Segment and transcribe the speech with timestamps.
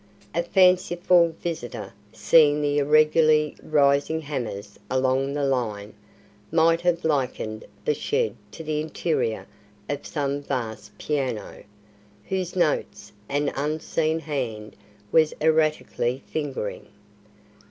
[0.33, 5.93] A fanciful visitor, seeing the irregularly rising hammers along the line,
[6.51, 9.45] might have likened the shed to the interior
[9.87, 11.63] of some vast piano,
[12.25, 14.75] whose notes an unseen hand
[15.11, 16.87] was erratically fingering.